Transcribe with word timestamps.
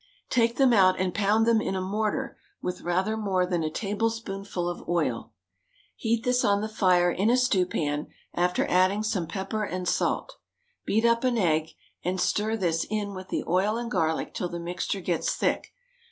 Take 0.31 0.55
them 0.57 0.73
out 0.73 0.99
and 0.99 1.13
pound 1.13 1.45
them 1.45 1.61
in 1.61 1.75
a 1.75 1.79
mortar 1.79 2.35
with 2.59 2.81
rather 2.81 3.15
more 3.15 3.45
than 3.45 3.61
a 3.63 3.69
tablespoonful 3.69 4.67
of 4.67 4.89
oil; 4.89 5.31
heat 5.95 6.23
this 6.23 6.43
on 6.43 6.61
the 6.61 6.67
fire 6.67 7.11
in 7.11 7.29
a 7.29 7.37
stew 7.37 7.67
pan, 7.67 8.07
after 8.33 8.65
adding 8.65 9.03
some 9.03 9.27
pepper 9.27 9.63
and 9.63 9.87
salt. 9.87 10.37
Beat 10.87 11.05
up 11.05 11.23
an 11.23 11.37
egg, 11.37 11.69
and 12.03 12.19
stir 12.19 12.57
this 12.57 12.83
in 12.89 13.13
with 13.13 13.27
the 13.29 13.43
oil 13.47 13.77
and 13.77 13.91
garlic 13.91 14.33
till 14.33 14.49
the 14.49 14.59
mixture 14.59 15.01
gets 15.01 15.35
thick. 15.35 15.71